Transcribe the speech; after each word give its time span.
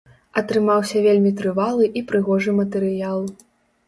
Атрымаўся 0.41 1.03
вельмі 1.07 1.33
трывалы 1.41 1.85
і 2.01 2.03
прыгожы 2.13 2.55
матэрыял. 2.61 3.21